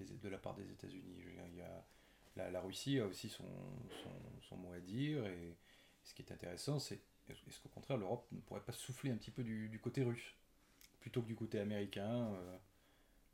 euh, 0.00 0.04
de 0.22 0.28
la 0.28 0.38
part 0.38 0.54
des 0.54 0.70
États-Unis. 0.70 1.24
La, 2.36 2.50
la, 2.50 2.60
Russie 2.60 2.98
a 2.98 3.06
aussi 3.06 3.28
son, 3.28 3.44
son, 4.42 4.56
mot 4.56 4.72
à 4.72 4.80
dire, 4.80 5.24
et 5.26 5.56
ce 6.02 6.14
qui 6.14 6.22
est 6.22 6.32
intéressant, 6.32 6.78
c'est 6.78 7.00
est-ce 7.28 7.60
qu'au 7.60 7.68
contraire 7.68 7.96
l'Europe 7.96 8.26
ne 8.32 8.40
pourrait 8.40 8.60
pas 8.60 8.72
souffler 8.72 9.10
un 9.10 9.16
petit 9.16 9.30
peu 9.30 9.44
du, 9.44 9.78
côté 9.82 10.02
russe, 10.02 10.34
plutôt 11.00 11.22
que 11.22 11.26
du 11.26 11.36
côté 11.36 11.58
américain, 11.60 12.32
euh, 12.34 12.58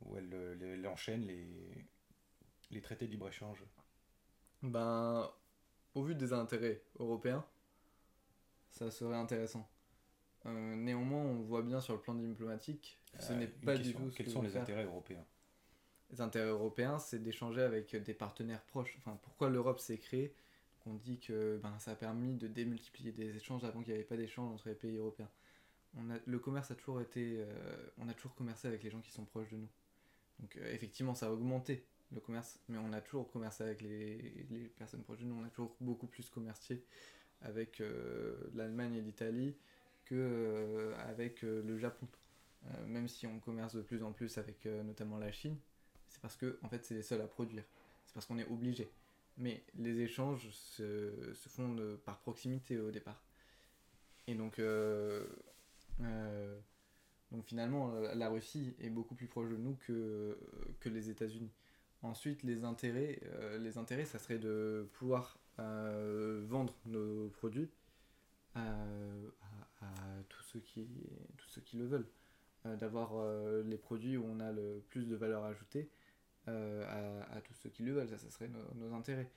où 0.01 0.17
elle, 0.17 0.87
enchaîne 0.87 1.25
les, 1.25 1.47
les 2.69 2.81
traités 2.81 3.07
de 3.07 3.11
libre-échange? 3.11 3.63
Ben, 4.61 5.29
au 5.95 6.03
vu 6.03 6.15
des 6.15 6.31
intérêts 6.31 6.83
européens, 6.99 7.45
ça 8.69 8.91
serait 8.91 9.15
intéressant. 9.15 9.67
Euh, 10.45 10.75
néanmoins, 10.75 11.21
on 11.21 11.41
voit 11.41 11.61
bien 11.61 11.81
sur 11.81 11.93
le 11.93 11.99
plan 11.99 12.15
diplomatique, 12.15 12.99
ce 13.19 13.33
n'est 13.33 13.47
pas 13.47 13.77
du 13.77 13.93
tout. 13.93 14.11
quels 14.15 14.29
sont 14.29 14.41
les 14.41 14.57
intérêts 14.57 14.85
européens? 14.85 15.25
Intérêts 16.19 16.49
européens, 16.49 16.99
c'est 16.99 17.21
d'échanger 17.21 17.61
avec 17.61 17.95
des 17.95 18.13
partenaires 18.13 18.61
proches. 18.63 18.95
Enfin, 18.97 19.17
pourquoi 19.23 19.49
l'Europe 19.49 19.79
s'est 19.79 19.97
créée? 19.97 20.33
On 20.87 20.93
dit 20.95 21.19
que 21.19 21.59
ben, 21.61 21.77
ça 21.79 21.91
a 21.91 21.95
permis 21.95 22.33
de 22.35 22.47
démultiplier 22.47 23.11
des 23.11 23.35
échanges 23.35 23.63
avant 23.63 23.81
qu'il 23.81 23.93
n'y 23.93 23.99
avait 23.99 24.07
pas 24.07 24.17
d'échanges 24.17 24.51
entre 24.51 24.67
les 24.67 24.75
pays 24.75 24.97
européens. 24.97 25.29
On 25.97 26.09
a, 26.09 26.15
le 26.25 26.39
commerce 26.39 26.71
a 26.71 26.75
toujours 26.75 27.01
été. 27.01 27.37
Euh, 27.37 27.45
on 27.97 28.07
a 28.07 28.13
toujours 28.13 28.33
commercé 28.35 28.67
avec 28.67 28.83
les 28.83 28.89
gens 28.89 29.01
qui 29.01 29.11
sont 29.11 29.25
proches 29.25 29.49
de 29.49 29.57
nous. 29.57 29.69
Donc, 30.39 30.57
euh, 30.57 30.73
effectivement, 30.73 31.13
ça 31.13 31.27
a 31.27 31.31
augmenté 31.31 31.85
le 32.11 32.19
commerce, 32.19 32.59
mais 32.67 32.77
on 32.77 32.93
a 32.93 33.01
toujours 33.01 33.29
commercé 33.31 33.63
avec 33.63 33.81
les, 33.81 34.45
les 34.49 34.67
personnes 34.77 35.03
proches 35.03 35.19
de 35.19 35.25
nous. 35.25 35.35
On 35.35 35.45
a 35.45 35.49
toujours 35.49 35.75
beaucoup 35.79 36.07
plus 36.07 36.29
commercié 36.29 36.83
avec 37.41 37.79
euh, 37.81 38.35
l'Allemagne 38.53 38.95
et 38.95 39.01
l'Italie 39.01 39.55
que 40.05 40.93
avec 41.07 41.43
le 41.43 41.77
Japon. 41.77 42.05
même 42.85 43.07
si 43.07 43.27
on 43.27 43.39
commerce 43.39 43.75
de 43.75 43.81
plus 43.81 44.03
en 44.03 44.11
plus 44.11 44.37
avec 44.37 44.65
notamment 44.65 45.17
la 45.17 45.31
Chine, 45.31 45.55
parce 46.21 46.35
que 46.35 46.57
en 46.61 46.69
fait 46.69 46.85
c'est 46.85 46.95
les 46.95 47.03
seuls 47.03 47.21
à 47.21 47.27
produire. 47.27 47.63
C'est 48.05 48.13
parce 48.13 48.25
qu'on 48.25 48.37
est 48.37 48.47
obligé. 48.47 48.89
Mais 49.37 49.63
les 49.75 50.01
échanges 50.01 50.49
se, 50.51 51.33
se 51.33 51.49
font 51.49 51.75
par 52.05 52.19
proximité 52.19 52.77
au 52.77 52.91
départ. 52.91 53.23
Et 54.27 54.35
donc, 54.35 54.59
euh, 54.59 55.25
euh, 56.01 56.59
donc 57.31 57.45
finalement, 57.45 57.93
la 58.13 58.29
Russie 58.29 58.75
est 58.79 58.89
beaucoup 58.89 59.15
plus 59.15 59.27
proche 59.27 59.49
de 59.49 59.57
nous 59.57 59.75
que, 59.87 60.37
que 60.79 60.89
les 60.89 61.09
États-Unis. 61.09 61.51
Ensuite, 62.03 62.43
les 62.43 62.63
intérêts, 62.63 63.19
euh, 63.25 63.57
les 63.57 63.77
intérêts, 63.77 64.05
ça 64.05 64.19
serait 64.19 64.39
de 64.39 64.87
pouvoir 64.93 65.37
vendre 65.57 66.73
nos 66.87 67.29
produits 67.29 67.69
à, 68.55 68.63
à, 69.81 69.85
tous, 70.27 70.41
ceux 70.41 70.59
qui, 70.59 70.87
tous 71.37 71.47
ceux 71.49 71.61
qui 71.61 71.77
le 71.77 71.85
veulent. 71.85 72.07
D'avoir 72.65 73.11
les 73.63 73.77
produits 73.77 74.17
où 74.17 74.25
on 74.25 74.39
a 74.39 74.51
le 74.51 74.83
plus 74.89 75.07
de 75.07 75.15
valeur 75.15 75.43
ajoutée 75.43 75.89
euh, 76.47 77.23
à, 77.29 77.37
à, 77.37 77.41
tous 77.41 77.53
ceux 77.53 77.69
qui 77.69 77.83
le 77.83 77.93
veulent, 77.93 78.09
ça, 78.09 78.17
ça 78.17 78.29
serait 78.29 78.49
nos, 78.75 78.93
intérêts. 78.93 79.29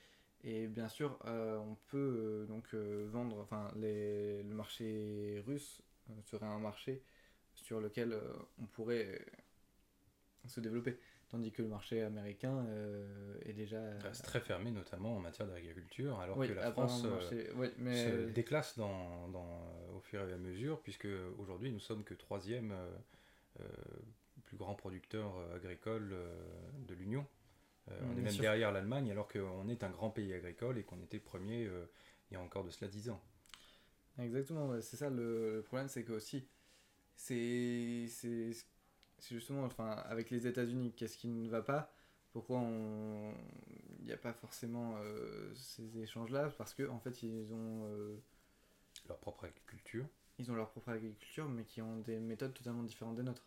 Et 0.42 0.66
bien 0.66 0.88
sûr, 0.88 1.18
euh, 1.26 1.56
on 1.58 1.76
peut 1.88 1.99
euh, 1.99 2.46
donc 2.46 2.75
vendre, 2.75 3.40
enfin, 3.40 3.68
les, 3.76 4.42
le 4.42 4.54
marché 4.54 5.42
russe 5.46 5.82
serait 6.23 6.46
un 6.46 6.58
marché 6.58 7.02
sur 7.54 7.80
lequel 7.80 8.18
on 8.61 8.66
pourrait 8.66 9.25
se 10.46 10.61
développer. 10.61 10.99
Tandis 11.30 11.50
que 11.50 11.62
le 11.62 11.68
marché 11.68 12.02
américain 12.02 12.66
est 13.44 13.54
déjà. 13.54 13.80
Reste 14.00 14.25
très 14.25 14.40
fermé, 14.40 14.70
notamment 14.70 15.16
en 15.16 15.20
matière 15.20 15.49
d'agriculture, 15.49 16.20
alors 16.20 16.38
que 16.38 16.52
la 16.52 16.70
France 16.73 17.02
se 17.02 18.30
déclasse 18.30 18.76
dans, 18.76 19.28
dans, 19.28 19.90
au 19.94 20.00
fur 20.00 20.28
et 20.28 20.32
à 20.32 20.37
mesure, 20.37 20.80
puisque 20.82 21.08
aujourd'hui 21.38 21.73
nous 21.73 21.80
sommes 21.80 22.04
que 22.04 22.14
troisième 22.14 22.75
plus 24.64 24.73
grand 24.73 24.75
producteur 24.75 25.37
euh, 25.37 25.56
agricole 25.56 26.11
euh, 26.12 26.35
de 26.88 26.94
l'Union. 26.94 27.26
Euh, 27.90 28.00
on 28.06 28.16
est 28.16 28.23
même 28.23 28.37
derrière 28.37 28.73
l'Allemagne 28.73 29.11
alors 29.11 29.28
qu'on 29.28 29.68
est 29.68 29.85
un 29.85 29.90
grand 29.90 30.11
pays 30.11 30.33
agricole 30.33 30.78
et 30.78 30.85
qu'on 30.85 31.00
était 31.02 31.18
premier 31.18 31.68
il 32.30 32.35
y 32.35 32.37
a 32.37 32.40
encore 32.40 32.64
de 32.64 32.71
cela 32.71 32.90
10 32.90 33.11
ans. 33.11 33.21
Exactement, 34.18 34.80
c'est 34.80 34.97
ça 34.97 35.11
le, 35.11 35.62
problème, 35.66 35.88
c'est 35.88 36.02
que 36.04 36.12
aussi, 36.12 36.49
c'est 37.14 38.06
justement, 39.28 39.64
enfin, 39.64 39.90
avec 40.09 40.30
les 40.30 40.47
États-Unis, 40.47 40.94
qu'est-ce 40.97 41.18
qui 41.18 41.28
ne 41.28 41.49
va 41.50 41.61
pas? 41.62 41.92
Pourquoi 42.33 42.62
il 43.99 44.04
n'y 44.06 44.12
a 44.12 44.16
pas 44.16 44.33
forcément 44.33 44.97
ces 45.54 45.99
échanges-là? 45.99 46.49
Parce 46.56 46.73
qu'en 46.73 46.94
en 46.94 47.00
fait, 47.00 47.23
ils 47.23 47.52
ont 47.52 47.87
leur 49.09 49.18
propre 49.18 49.44
agriculture. 49.44 50.06
Ils 50.38 50.50
ont 50.50 50.54
leur 50.54 50.71
propre 50.71 50.88
agriculture, 50.90 51.49
mais 51.49 51.64
qui 51.64 51.83
ont 51.83 51.99
des 51.99 52.18
méthodes 52.18 52.54
totalement 52.54 52.83
différentes 52.83 53.16
des 53.16 53.23
nôtres 53.23 53.47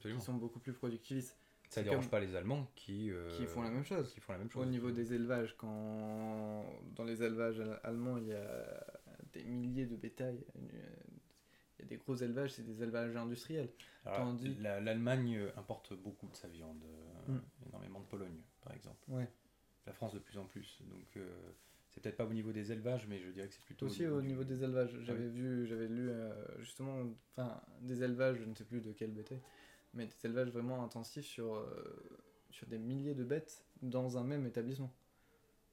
qui 0.00 0.20
sont 0.20 0.34
beaucoup 0.34 0.60
plus 0.60 0.72
productivistes. 0.72 1.36
Ça 1.68 1.82
ne 1.82 1.88
dérange 1.88 2.08
pas 2.08 2.20
les 2.20 2.34
Allemands 2.36 2.70
qui, 2.74 3.10
euh, 3.10 3.28
qui 3.36 3.46
font 3.46 3.62
la 3.62 3.70
même 3.70 3.84
chose. 3.84 4.12
Qui 4.12 4.20
font 4.20 4.32
la 4.32 4.38
même 4.38 4.50
chose. 4.50 4.62
Au 4.62 4.70
niveau 4.70 4.90
des 4.90 5.12
élevages, 5.12 5.56
quand 5.56 6.64
dans 6.94 7.04
les 7.04 7.22
élevages 7.22 7.60
allemands, 7.82 8.18
il 8.18 8.28
y 8.28 8.34
a 8.34 8.86
des 9.32 9.44
milliers 9.44 9.86
de 9.86 9.96
bétail, 9.96 10.44
il 10.54 11.80
y 11.80 11.82
a 11.82 11.86
des 11.86 11.96
gros 11.96 12.14
élevages, 12.14 12.52
c'est 12.52 12.64
des 12.64 12.82
élevages 12.82 13.16
industriels. 13.16 13.70
L'Allemagne 14.60 15.40
importe 15.56 15.92
beaucoup 15.94 16.28
de 16.28 16.36
sa 16.36 16.48
viande, 16.48 16.84
euh, 16.84 17.32
hmm. 17.32 17.40
énormément 17.68 18.00
de 18.00 18.06
Pologne, 18.06 18.40
par 18.62 18.72
exemple. 18.72 19.02
Ouais. 19.08 19.28
La 19.86 19.92
France 19.92 20.14
de 20.14 20.18
plus 20.18 20.38
en 20.38 20.44
plus. 20.44 20.82
Donc 20.88 21.16
euh, 21.16 21.28
c'est 21.90 22.00
peut-être 22.02 22.16
pas 22.16 22.24
au 22.24 22.32
niveau 22.32 22.52
des 22.52 22.72
élevages, 22.72 23.06
mais 23.08 23.20
je 23.20 23.30
dirais 23.30 23.48
que 23.48 23.54
c'est 23.54 23.64
plutôt. 23.64 23.86
Aussi 23.86 24.06
au 24.06 24.22
niveau, 24.22 24.44
des 24.44 24.62
élevages. 24.62 24.96
J'avais 25.02 25.28
vu, 25.28 25.66
j'avais 25.66 25.88
lu 25.88 26.10
justement, 26.60 27.02
enfin 27.32 27.60
des 27.80 28.04
élevages, 28.04 28.38
je 28.38 28.44
ne 28.44 28.54
sais 28.54 28.64
plus 28.64 28.80
de 28.80 28.92
quel 28.92 29.10
bétail 29.10 29.40
mais 29.94 30.06
des 30.06 30.26
élevages 30.26 30.50
vraiment 30.50 30.82
intensifs 30.82 31.26
sur, 31.26 31.54
euh, 31.54 31.66
sur 32.50 32.66
des 32.66 32.78
milliers 32.78 33.14
de 33.14 33.24
bêtes 33.24 33.64
dans 33.82 34.18
un 34.18 34.24
même 34.24 34.46
établissement. 34.46 34.92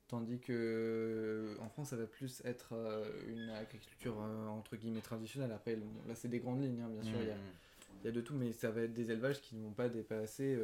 Tandis 0.07 0.39
que 0.39 1.57
en 1.59 1.69
France, 1.69 1.89
ça 1.89 1.95
va 1.95 2.05
plus 2.05 2.41
être 2.45 2.73
euh, 2.73 3.03
une 3.27 3.49
agriculture 3.49 4.21
euh, 4.21 4.47
entre 4.47 4.75
guillemets 4.75 5.01
traditionnelle. 5.01 5.51
Après, 5.51 5.75
là, 6.07 6.15
c'est 6.15 6.27
des 6.27 6.39
grandes 6.39 6.61
lignes, 6.61 6.81
hein, 6.81 6.89
bien 6.89 7.03
sûr, 7.03 7.19
il 7.21 7.27
y, 7.27 7.31
a, 7.31 7.35
mmh. 7.35 8.05
y, 8.05 8.07
a, 8.07 8.11
de 8.11 8.21
tout, 8.21 8.35
mais 8.35 8.51
ça 8.51 8.69
va 8.69 8.81
être 8.81 8.93
des 8.93 9.11
élevages 9.11 9.41
qui 9.41 9.55
ne 9.55 9.63
vont 9.63 9.71
pas 9.71 9.89
dépasser 9.89 10.59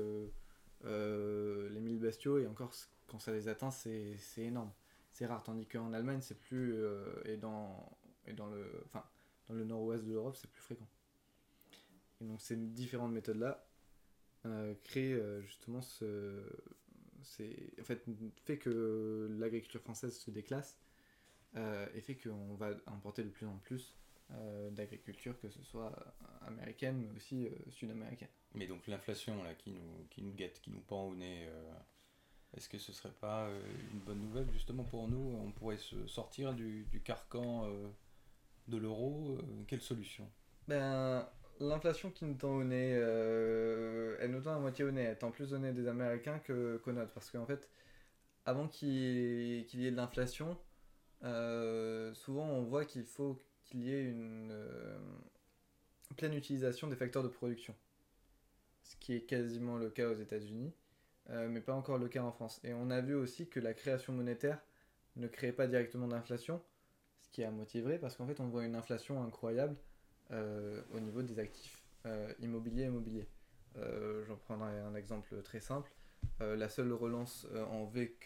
les 0.84 1.80
1000 1.80 2.00
bestiaux, 2.00 2.38
et 2.38 2.48
encore, 2.48 2.74
quand 3.08 3.20
ça 3.20 3.32
les 3.32 3.48
atteint, 3.48 3.72
c'est 3.72 4.18
énorme. 4.38 4.72
C'est 5.12 5.26
rare, 5.26 5.42
tandis 5.44 5.66
qu'en 5.66 5.94
Allemagne, 5.94 6.22
c'est 6.22 6.38
plus. 6.38 6.76
et 7.26 7.38
dans, 7.38 7.90
et 8.28 8.34
dans 8.34 8.48
le, 8.48 8.66
enfin, 8.86 9.04
dans 9.48 9.56
le 9.56 9.64
nord-ouest 9.64 10.06
de 10.06 10.12
l'Europe, 10.12 10.36
c'est 10.36 10.50
plus 10.50 10.62
fréquent. 10.62 10.88
Et 12.22 12.26
donc 12.26 12.42
ces 12.42 12.56
différentes 12.56 13.14
méthodes-là 13.14 13.66
euh, 14.46 14.74
créent 14.84 15.14
euh, 15.14 15.42
justement 15.42 15.82
ce... 15.82 16.42
C'est, 17.22 17.74
en 17.82 17.84
fait, 17.84 18.06
fait 18.46 18.58
que 18.58 19.28
l'agriculture 19.38 19.82
française 19.82 20.18
se 20.18 20.32
déclasse 20.32 20.80
euh, 21.58 21.86
et 21.94 22.00
fait 22.00 22.16
qu'on 22.16 22.56
va 22.56 22.70
importer 22.88 23.24
de 23.24 23.30
plus 23.30 23.46
en 23.46 23.58
plus 23.58 23.94
d'agriculture, 24.74 25.40
que 25.40 25.50
ce 25.50 25.64
soit 25.64 25.92
américaine, 26.42 26.98
mais 27.00 27.10
aussi 27.18 27.50
sud-américaine. 27.72 28.28
Mais 28.54 28.68
donc 28.68 28.86
l'inflation 28.86 29.42
là 29.44 29.56
qui 29.56 29.72
nous, 29.72 30.06
qui 30.12 30.22
nous 30.22 30.34
guette, 30.34 30.62
qui 30.62 30.70
nous 30.70 30.82
pend 30.82 31.08
au 31.08 31.16
nez, 31.16 31.50
est-ce 32.56 32.70
que 32.70 32.78
ce 32.78 32.94
serait 32.94 33.12
pas 33.20 33.50
une 33.92 34.02
bonne 34.02 34.22
nouvelle 34.22 34.48
justement 34.52 34.84
pour 34.84 35.08
nous? 35.08 35.36
On 35.44 35.52
pourrait 35.52 35.78
se 35.78 36.06
sortir 36.06 36.54
du, 36.54 36.86
du 36.92 37.02
carcan 37.02 37.68
de 38.68 38.78
l'euro 38.78 39.40
Quelle 39.68 39.82
solution? 39.82 40.30
Ben 40.68 41.28
l'inflation 41.60 42.12
qui 42.12 42.26
nous 42.26 42.36
tend 42.36 42.56
au 42.56 42.64
nez, 42.64 42.94
euh, 42.96 44.18
elle 44.20 44.32
nous 44.32 44.42
tend 44.42 44.56
à 44.56 44.60
moitié 44.60 44.86
au 44.86 44.92
nez. 44.92 45.04
Elle 45.04 45.18
tend 45.18 45.32
plus 45.32 45.54
au 45.54 45.58
nez 45.58 45.72
des 45.74 45.88
Américains 45.88 46.40
que 46.40 46.78
qu'aux 46.78 46.92
nôtres. 46.92 47.12
Parce 47.14 47.30
qu'en 47.32 47.46
fait, 47.46 47.70
avant 48.46 48.68
qu'il 48.68 48.90
y, 48.90 49.88
ait 49.88 49.92
de 49.92 49.96
l'inflation, 49.96 50.58
euh, 51.24 52.14
souvent 52.14 52.46
on 52.46 52.64
voit 52.64 52.86
qu'il 52.86 53.04
faut 53.06 53.42
qu'il 53.66 53.84
y 53.84 53.94
ait 53.94 54.04
une 54.04 54.52
euh, 54.52 54.98
pleine 56.18 56.34
utilisation 56.34 56.88
des 56.88 56.96
facteurs 56.96 57.24
de 57.24 57.28
production. 57.28 57.76
Ce 58.84 58.96
qui 58.98 59.14
est 59.16 59.22
quasiment 59.22 59.78
le 59.78 59.90
cas 59.90 60.10
aux 60.10 60.16
États-Unis, 60.16 60.74
mais 61.28 61.62
pas 61.62 61.74
encore 61.74 62.00
le 62.00 62.08
cas 62.08 62.24
en 62.24 62.32
France. 62.32 62.60
Et 62.64 62.74
on 62.74 62.90
a 62.90 63.02
vu 63.02 63.14
aussi 63.14 63.48
que 63.48 63.60
la 63.60 63.76
création 63.76 64.14
monétaire 64.14 64.60
ne 65.16 65.28
crée 65.28 65.52
pas 65.52 65.68
directement 65.68 66.08
d'inflation, 66.08 66.60
ce 67.22 67.30
qui 67.30 67.42
est 67.44 67.46
à 67.46 67.52
moitié 67.52 67.82
vrai, 67.82 68.00
parce 68.00 68.16
qu'en 68.16 68.26
fait 68.26 68.40
on 68.40 68.48
voit 68.48 68.66
une 68.66 68.76
inflation 68.76 69.22
incroyable 69.22 69.76
au 70.32 71.00
niveau 71.00 71.22
des 71.22 71.40
actifs 71.40 71.84
euh, 72.06 72.32
immobiliers 72.40 72.84
et 72.84 72.88
immobiliers. 72.88 73.28
Euh, 73.78 74.24
j'en 74.26 74.36
prendrai 74.36 74.80
un 74.80 74.96
exemple 74.96 75.42
très 75.44 75.60
simple. 75.60 75.92
la 76.40 76.70
seule 76.70 76.92
relance 76.92 77.48
en 77.72 77.86
V 77.86 78.18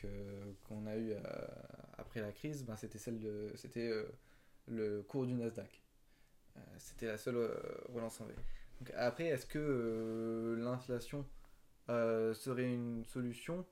qu'on 0.68 0.86
a 0.88 0.98
eu 0.98 1.14
après 1.98 2.22
la 2.22 2.32
crise, 2.32 2.64
ben, 2.64 2.76
c'était 2.76 2.98
celle 2.98 3.20
le 4.68 5.02
cours 5.02 5.26
du 5.26 5.34
Nasdaq. 5.34 5.84
c'était 6.78 7.08
la 7.08 7.18
seule 7.18 7.52
relance 7.90 8.20
en 8.22 8.26
V. 8.26 8.34
Après, 8.96 9.26
est-ce 9.26 9.46
que 9.46 10.56
l'inflation 10.60 11.26
serait 11.88 12.72
une 12.72 13.04
solution? 13.06 13.66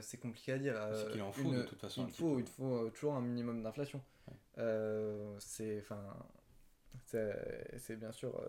C'est 0.00 0.18
compliqué 0.18 0.52
à 0.52 0.58
dire. 0.58 0.74
c'est 0.94 1.12
qu'il 1.12 1.22
en 1.22 1.32
faut 1.32 1.52
de 1.52 1.62
toute 1.62 1.80
façon. 1.80 2.06
Il 2.06 2.12
faut, 2.12 2.38
il 2.38 2.46
faut 2.46 2.90
toujours 2.90 3.14
un 3.14 3.22
minimum 3.22 3.62
d'inflation. 3.62 4.02
Euh, 4.58 5.36
c'est 5.38 5.80
enfin 5.80 6.02
c'est 7.04 7.96
bien 7.96 8.10
sûr 8.10 8.38
euh, 8.40 8.48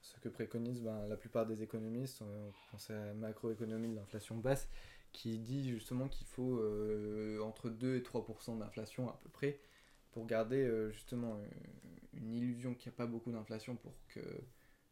ce 0.00 0.18
que 0.20 0.28
préconisent 0.28 0.82
ben, 0.82 1.06
la 1.06 1.16
plupart 1.16 1.46
des 1.46 1.62
économistes. 1.62 2.22
On 2.22 2.52
pense 2.70 2.90
à 2.90 3.06
la 3.06 3.14
macroéconomie 3.14 3.88
de 3.88 3.94
l'inflation 3.94 4.36
basse 4.36 4.68
qui 5.12 5.38
dit 5.38 5.68
justement 5.70 6.08
qu'il 6.08 6.26
faut 6.26 6.58
euh, 6.58 7.40
entre 7.42 7.70
2 7.70 7.96
et 7.96 8.00
3% 8.00 8.58
d'inflation 8.58 9.08
à 9.08 9.18
peu 9.22 9.28
près 9.28 9.60
pour 10.12 10.26
garder 10.26 10.88
justement 10.92 11.38
une 12.14 12.32
illusion 12.32 12.74
qu'il 12.74 12.90
n'y 12.90 12.94
a 12.94 12.96
pas 12.96 13.06
beaucoup 13.06 13.30
d'inflation 13.30 13.76
pour 13.76 13.92
que 14.08 14.20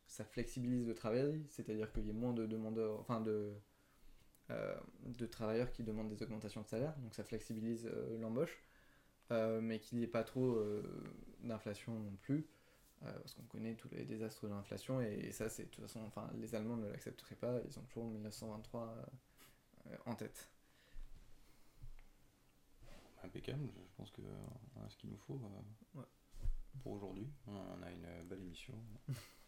ça 0.06 0.22
flexibilise 0.22 0.86
le 0.86 0.94
travail, 0.94 1.42
c'est-à-dire 1.48 1.90
qu'il 1.92 2.06
y 2.06 2.10
ait 2.10 2.12
moins 2.12 2.34
de 2.34 2.44
demandeurs, 2.44 3.00
enfin 3.00 3.22
de, 3.22 3.54
de 4.48 5.26
travailleurs 5.26 5.72
qui 5.72 5.82
demandent 5.82 6.08
des 6.08 6.22
augmentations 6.22 6.62
de 6.62 6.66
salaire, 6.66 6.94
donc 6.98 7.14
ça 7.14 7.24
flexibilise 7.24 7.90
l'embauche. 8.20 8.62
Euh, 9.30 9.60
mais 9.60 9.78
qu'il 9.80 9.98
n'y 9.98 10.04
ait 10.04 10.08
pas 10.08 10.22
trop 10.22 10.56
euh, 10.56 10.82
d'inflation 11.42 11.98
non 11.98 12.14
plus. 12.20 12.46
euh, 13.04 13.12
parce 13.12 13.34
qu'on 13.34 13.42
connaît 13.44 13.74
tous 13.74 13.88
les 13.90 14.04
désastres 14.04 14.46
de 14.46 14.50
l'inflation, 14.50 15.00
et, 15.00 15.30
ça, 15.32 15.48
c'est 15.48 15.64
de 15.64 15.68
toute 15.68 15.82
façon, 15.84 16.00
enfin, 16.06 16.30
les 16.34 16.54
Allemands 16.54 16.76
ne 16.76 16.88
l'accepteraient 16.88 17.34
pas, 17.34 17.60
ils 17.66 17.78
ont 17.78 17.82
toujours 17.82 18.06
1923 18.06 18.96
euh, 19.86 19.96
en 20.06 20.14
tête. 20.14 20.48
Impeccable, 23.22 23.66
je 23.74 23.96
pense 23.96 24.10
que 24.10 24.20
euh, 24.20 24.88
ce 24.88 24.96
qu'il 24.96 25.10
nous 25.10 25.18
faut 25.18 25.40
pour 26.82 26.92
aujourd'hui. 26.92 27.28
On 27.46 27.82
a 27.82 27.90
une 27.90 28.28
belle 28.28 28.42
émission. 28.42 28.74